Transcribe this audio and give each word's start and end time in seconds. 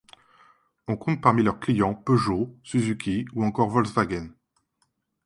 On 0.87 0.97
compte 0.97 1.21
parmi 1.21 1.43
leurs 1.43 1.59
clients 1.59 1.93
Peugeot, 1.93 2.55
Suzuki 2.63 3.27
ou 3.35 3.43
encore 3.45 3.69
Volkswagen. 3.69 4.31